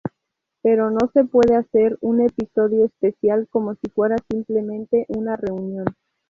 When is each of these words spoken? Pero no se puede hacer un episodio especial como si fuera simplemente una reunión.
Pero 0.63 0.89
no 0.89 0.97
se 1.13 1.25
puede 1.25 1.55
hacer 1.55 1.95
un 2.01 2.21
episodio 2.21 2.85
especial 2.85 3.47
como 3.51 3.75
si 3.75 3.87
fuera 3.93 4.15
simplemente 4.31 5.05
una 5.09 5.35
reunión. 5.35 5.85